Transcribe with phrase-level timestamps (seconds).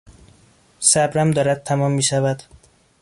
[0.79, 2.43] صبرم دارد تمام میشود.